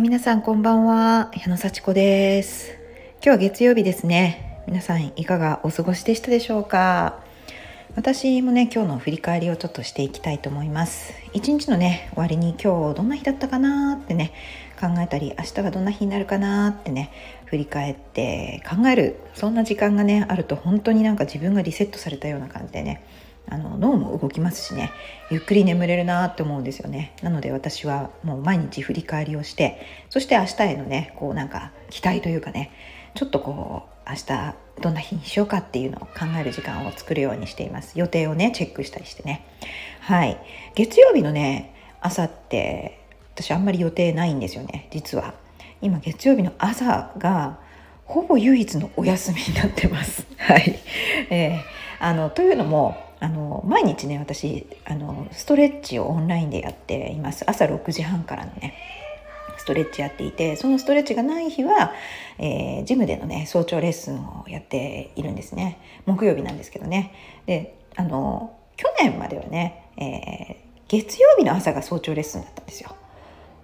[0.00, 1.30] え皆さんこんばんは。
[1.34, 2.70] 矢野幸子です。
[3.22, 4.62] 今日は月曜日ですね。
[4.66, 7.20] 皆さんいかがお過ごしでしたでしょうか。
[7.96, 11.12] 私もね今日の振り返りをちょっとしていきたいと思います。
[11.34, 14.32] 一日のね終わりに今日どんな日だったかなってね
[14.80, 17.12] 考えたり明日はどんな日になるかなってね
[17.44, 19.16] 振り返って考える。
[19.34, 23.02] そんな時間がねあると本当になんか自分がリセットされたような感じでね
[23.48, 24.92] あの脳も動きますしね。
[25.30, 27.14] ゆっくり眠れるなって思うんですよね。
[27.22, 32.70] なので私はもう毎日振り返りをしてそして明日へのねこうなんか期待というかね
[33.14, 37.98] ちょっとこう明日どんな日にしようかっていうのを考える時間を作るようにしています。
[37.98, 39.44] 予定をねチェックしたりしてね。
[40.00, 40.38] はい。
[40.74, 43.00] 月曜日のね朝って
[43.34, 44.88] 私あんまり予定ないんですよね。
[44.90, 45.34] 実は。
[45.82, 47.58] 今月曜日の朝が
[48.04, 50.26] ほぼ唯一のお休みになってます。
[50.36, 50.78] はい、
[51.30, 57.44] えー、あのというのもあの毎日ね私あのストレッチをオンラインでやっています。
[57.48, 58.74] 朝6時半からのね
[59.58, 61.92] ストレッチやっていてそのストレッチがない日は、
[62.38, 65.78] えー、ジムでのね早朝レッスンをやっているんですね。
[66.06, 67.12] 木曜日なんですけどね。
[67.44, 72.96] であの去年まではね、えー、月曜日の朝が早朝レッスンだったんですよ。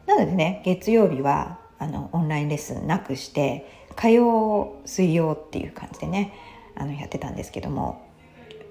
[0.07, 6.34] なのでね月曜日はあのオンラインレッスンなくして火曜水曜っていう感じでね
[6.75, 8.07] あのやってたんですけども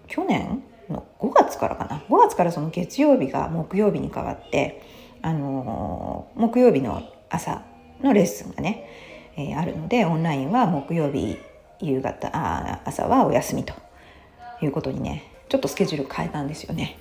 [0.07, 4.81] 去年5月からかな5月からその月曜日が木曜日に変わって
[5.21, 7.63] あの木曜日の朝
[8.01, 11.37] のレッスンがね、えー、あるのでオンラインは木曜日
[11.81, 13.73] 夕方あ朝はお休みと
[14.61, 16.97] いうことにねちょっとスケジュール変えたんですよね。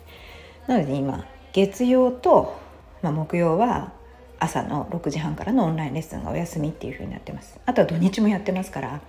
[0.67, 2.59] なので今月曜と、
[3.03, 3.93] まあ、木曜は
[4.39, 9.01] 朝の6時半からのオンラインレッスンがお休みっていう風になってますあとは土日もやってますから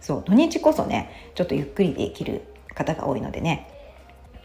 [0.00, 2.42] そう土日こそねちょっとゆっくりできる
[2.74, 3.73] 方が多いのでね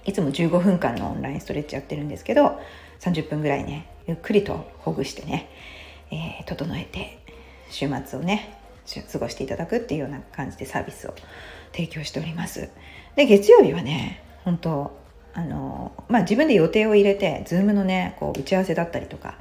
[0.09, 2.59] いつも15分間のオンラインストレッチやってるんですけど
[2.99, 5.51] 30分ぐらいねゆっくりとほぐしてね、
[6.09, 7.19] えー、整えて
[7.69, 8.57] 週末をね
[9.11, 11.13] 過ごしていただくっていうような感じでサービスを
[11.73, 12.71] 提供しております。
[13.15, 14.97] で月曜日はね本当
[15.35, 19.37] あのまあ自分で予定を入れて Zoom のねこう打ち合わせだったりとか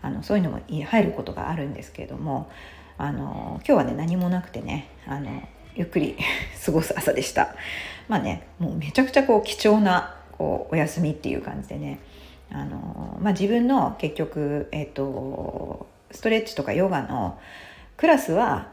[0.00, 2.50] あのそういうのも入ることがあるんですけれども
[2.96, 5.46] あの今日はね何もなくてねあの
[5.76, 6.16] ゆっくり
[6.64, 7.54] 過ごす朝でした。
[8.08, 12.00] まあねもうめちゃくちゃこう貴重なこうお休みっていう感じでね。
[12.50, 17.40] あの、まあ、自分の結局、えーと、ストレッチとかヨガの
[17.96, 18.68] クラスは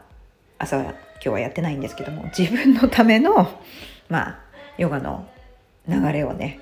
[0.58, 3.48] 朝は今日はやってないんですけども自分のための
[4.08, 4.38] まあ
[4.78, 5.26] ヨガの
[5.88, 6.60] 流れをね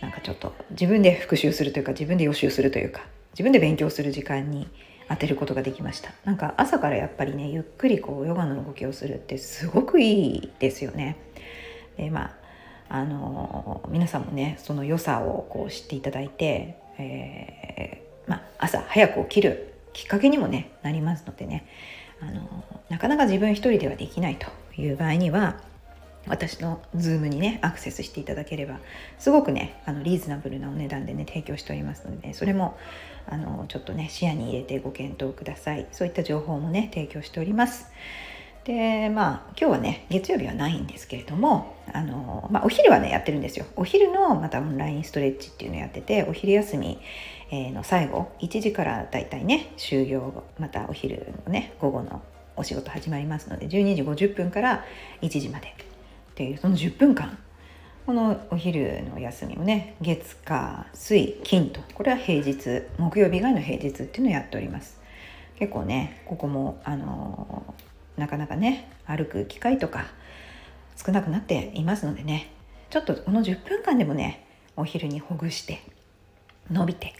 [0.00, 3.02] なんかちょっと自分で復習するというか自分で予習するというか
[3.32, 4.68] 自分で勉強する時間に
[5.08, 6.12] 当てることができました。
[6.24, 11.16] なんか朝からやっぱりねゆっくりこうヨガの動きをするってすごくいいですよね。
[11.96, 12.34] でま
[12.88, 21.66] ああの皆さんもねその良さをこう知っていただいて、えー、まあ、朝早く起きるきっかけにもねなりますのでね。
[22.20, 24.46] あのなかなか自分一人ではできないと
[24.80, 25.60] いう場合には
[26.28, 28.78] 私の Zoom にねアクセスしていただければ
[29.18, 32.78] すごくねあのリーズナブルなお値段でね提供しておりますので、ね、それも
[33.28, 35.86] あのちょっとね視野に入れてご検討ください。
[35.92, 37.90] そういった情報もね提供しております。
[38.64, 43.66] でまあ今日はね月曜日はないんですけれどもあの、まあ、お昼はねやってるんですよ。
[43.76, 46.98] お昼のまたオンラインストレッチっていうのやっててお昼休み
[47.52, 52.22] の最後1時からだいたいね終業またお昼のね午後の
[52.56, 54.84] お仕事始まりますので12時50分から
[55.22, 55.74] 1時まで
[56.36, 57.38] っていうその10分間。
[58.04, 61.80] このお昼の休みもね月火水金と。
[61.94, 65.00] これは平日木曜日以外の平日っていうのをやっております。
[65.58, 67.74] 結構ねここもあの
[68.18, 70.04] なかなかね歩く機会とか
[70.94, 72.52] 少なくなっていますのでね。
[72.90, 75.82] ちょっとこの10分間でもねお昼にほぐして
[76.70, 77.14] 伸びて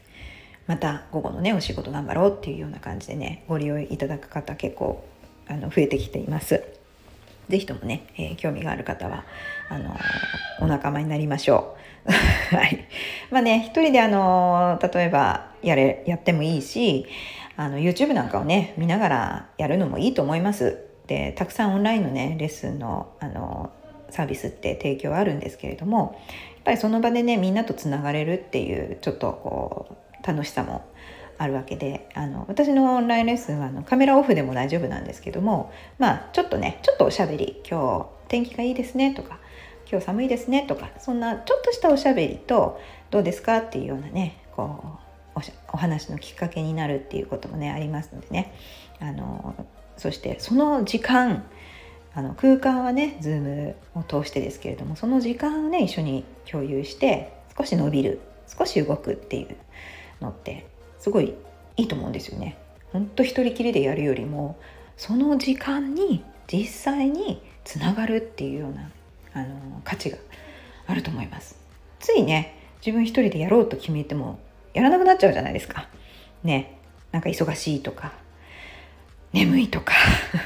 [0.67, 5.03] また午後のねお仕事頑張ろうっていうような感じでねご利用いただく方結構
[5.49, 6.76] あの増えてきています。
[7.49, 9.25] ぜひともね、えー、興味がある方は、
[9.69, 9.97] あの、
[10.61, 11.77] お仲間になりましょ
[12.07, 12.13] う。
[12.57, 12.85] はい。
[13.31, 17.07] まあね、一人であの、例えばやれ、やってもいいし、
[17.57, 20.85] あの、YouTube なんかをね、見ながらやるのもいいと思います。
[21.07, 23.71] で、たくさんオンラインのね、レッスンの、あの
[24.11, 26.21] サービスって提供あるんですけれども、
[26.55, 30.85] やっぱりその場でね、みんなとつながれるっていう、ちょっとこう、楽しさも
[31.39, 39.39] あるわけであの私のオンラインレッスンはあのカメラオフでも大丈夫なんですけどもまあちょっとねちょっとおしゃべり今日天気がいいですねとか
[39.91, 42.81] 今日寒いですねとかそんなちょっとしたおしゃべりと
[43.11, 44.99] どうですかっていうようなねこ
[45.37, 45.41] う
[45.73, 48.55] お話のきっかけになるっていうこともねありますのでね。
[48.99, 49.55] あの
[49.99, 51.45] そしてその時間
[52.15, 59.57] あの空間はねズームを通してですけれどもその時間をね一緒に共有して少し伸びる少し動くっていう
[60.21, 60.67] のって
[60.99, 61.35] すごい
[61.77, 62.59] いいと思うんですよね。
[62.93, 64.59] ほんと一人きりでやるよりも
[64.97, 68.91] その時間に実際につながるっていうような
[69.35, 70.19] あの価値が
[70.87, 71.59] あると思います
[71.99, 74.39] ついね自分一人でやろうと決めても
[74.73, 75.89] やらなくなっちゃうじゃないですか
[76.43, 76.79] ね
[77.13, 78.13] なんか忙しいとか
[79.33, 79.93] 眠いとか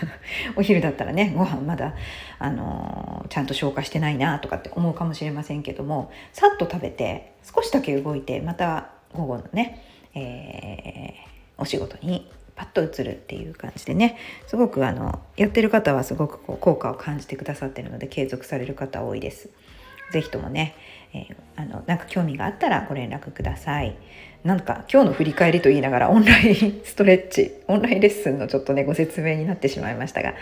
[0.57, 1.95] お昼だったらねご飯まだ
[2.39, 9.83] あのちゃんと消化してないなとかって思うかもしれませんけどもさっと食べて少しだけ動いてまた午後のね、
[10.15, 19.49] えー、お仕事にパッと移るっていう感じでねすごくあのやってる方はすごくこう効果を感じてくださってるので継続される方多いです。
[20.13, 20.75] 是非ともね、
[21.15, 23.97] えー、あのなんか興味があったらご連絡ください。
[24.45, 30.35] なんか今日の振り返りと言いながらオンラインストレッチオンラインレッスンのちょっとねご説明になってしまいましたが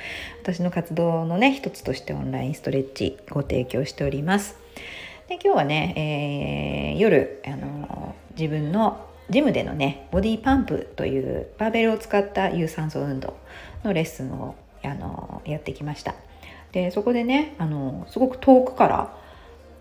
[0.42, 4.56] 私の活動のね一つとしてオンラインストレッチご提供しております。
[5.28, 13.36] で今日はね、えー、夜あの自分のジムでのねボディパンプというバーベルを使った有酸素運動
[13.84, 14.54] のレッスンを
[14.84, 16.14] あのやってきました
[16.72, 19.16] でそこでねあのすごく遠くから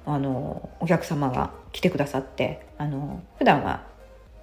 [0.05, 3.85] あのお客様が来てくださってあの普段は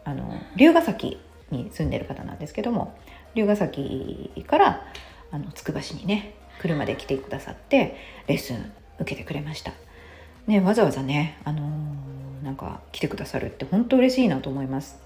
[0.04, 1.20] あの龍ヶ崎
[1.50, 2.96] に住んでる方なんですけども
[3.34, 4.86] 龍ヶ崎から
[5.30, 7.96] あのつくば市にね車で来てくださって
[8.26, 9.72] レッスン受けてくれました。
[10.46, 11.62] ね、わざわざね、あのー、
[12.44, 15.02] なんか来てくださるって本当嬉しいなと思います。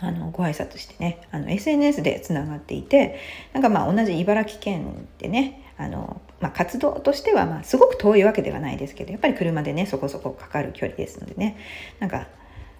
[0.00, 3.20] あのご挨拶してねあの SNS でつながっていて
[3.52, 11.56] なんかまあ同じ茨城県でねあの、まあ、活動としてはまあすごく遠いわけではないですけどやっぱり車でねそこそこかかる距離ですのでね
[12.00, 12.26] なんか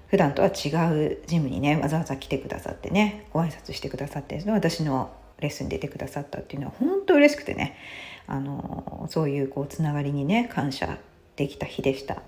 [0.09, 7.77] 普段とは違うジムにねわざわざ来てくださってねご挨拶してくださって私のレッスンに出てくださったっていうのは本当嬉しくてね
[8.27, 10.99] あのそういうこうつながりにね感謝
[11.37, 12.23] できた日でした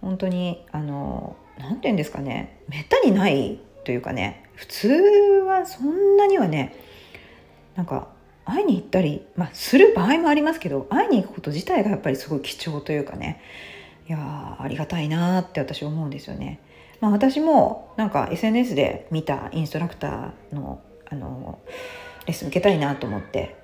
[0.00, 4.88] 本当にあの何て言うんですかねめったにないというかね普通
[5.46, 6.74] はそんなにはね
[7.74, 8.08] なんか
[8.44, 13.40] 会いに行ったり、まあ、する場合もありますけど会いに行くこと自体がやっぱりすごい貴重というかね
[14.08, 16.60] いやありがたいなって私思うんですよね。
[17.00, 20.80] まあ、私もなんか SNS で見たインストラクターの
[21.10, 21.58] あの
[22.26, 23.56] レッスン受けたいなと思って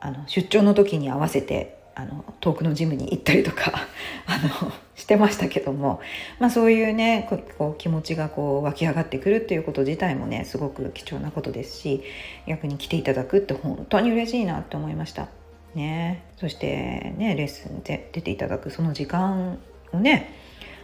[0.00, 3.72] あの出張の時に合わせてあの遠くのジムに行ったりとか
[4.26, 6.00] あのしてましたけども、
[6.38, 7.28] まあ、そういうね
[7.58, 12.02] こう気持ちがこう湧き上がってくるっていうこと自体もねすごく貴重なことですし
[12.46, 15.28] 逆に来ていただくって本当に嬉しいなって思いました。
[15.74, 19.58] ね、そしてねレッスンで出ていただくその時間
[19.92, 20.34] をね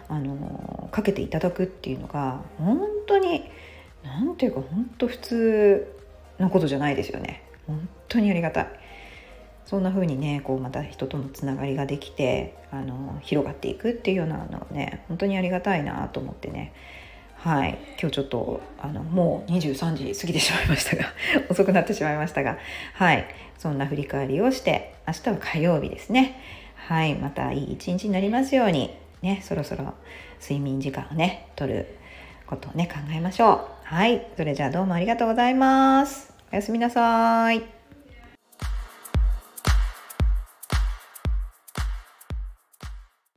[0.09, 3.45] あのかけていただくっていうのが本当に
[4.05, 5.95] 何ていうか本当普通
[6.39, 8.67] なことじゃないですよね本当にありがたい。
[9.67, 16.73] そんな風にねこうまた人とのつながりができてあの広がっていくっていうようなのをね本当にありがたいなと思ってね。
[17.37, 17.79] はい。
[18.01, 21.05] 今日ちょっとあのもう23時過ぎてしまいましたが
[21.51, 22.59] 遅くなってしまいましたが
[22.95, 23.25] はい。
[23.59, 26.41] そんな振り返りをして明日は火曜日ですね。
[26.77, 27.15] はい。
[27.15, 29.95] またいい一日になりますようにねそろそろ
[30.41, 31.97] 睡眠時間をね取る
[32.47, 33.61] ことをね考えましょう。
[33.83, 34.27] はい。
[34.37, 36.33] それじゃあどうもありがとうございます。
[36.53, 37.76] おやすみなさい。